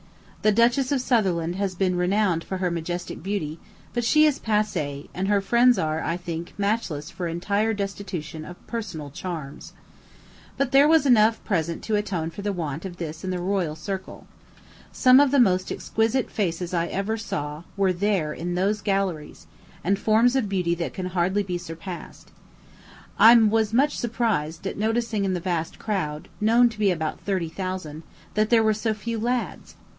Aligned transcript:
The 0.41 0.51
Duchess 0.51 0.91
of 0.91 0.99
Sutherland 0.99 1.57
has 1.57 1.75
been 1.75 1.95
renowned 1.95 2.43
for 2.43 2.57
her 2.57 2.71
majestic 2.71 3.21
beauty; 3.21 3.59
but 3.93 4.03
she 4.03 4.25
is 4.25 4.39
passe, 4.39 5.07
and 5.13 5.27
her 5.27 5.39
friends 5.41 5.77
are, 5.77 6.01
I 6.01 6.17
think, 6.17 6.55
matchless 6.57 7.11
for 7.11 7.27
entire 7.27 7.75
destitution 7.75 8.43
of 8.43 8.65
personal 8.65 9.11
charms. 9.11 9.73
But 10.57 10.71
there 10.71 10.87
was 10.87 11.05
enough 11.05 11.43
present 11.43 11.83
to 11.83 11.95
atone 11.95 12.31
for 12.31 12.41
the 12.41 12.51
want 12.51 12.83
of 12.85 12.97
this 12.97 13.23
in 13.23 13.29
the 13.29 13.37
royal 13.37 13.75
circle. 13.75 14.25
Some 14.91 15.19
of 15.19 15.29
the 15.29 15.39
most 15.39 15.71
exquisite 15.71 16.31
faces 16.31 16.73
I 16.73 16.87
ever 16.87 17.17
saw 17.17 17.61
were 17.77 17.93
there 17.93 18.33
in 18.33 18.55
those 18.55 18.81
galleries, 18.81 19.45
and 19.83 19.99
forms 19.99 20.35
of 20.35 20.49
beauty 20.49 20.73
that 20.73 20.95
can 20.95 21.05
hardly 21.13 21.43
be 21.43 21.59
surpassed. 21.59 22.31
I 23.19 23.35
was 23.35 23.71
much 23.73 23.95
surprised 23.99 24.65
at 24.65 24.77
noticing 24.77 25.23
in 25.25 25.35
the 25.35 25.39
vast 25.39 25.77
crowd, 25.77 26.27
known 26.41 26.69
to 26.69 26.79
be 26.79 26.89
about 26.89 27.19
thirty 27.21 27.49
thousand, 27.49 28.01
that 28.33 28.49
there 28.49 28.63
were 28.63 28.73
so 28.73 28.95
few 28.95 29.19
lads. 29.19 29.75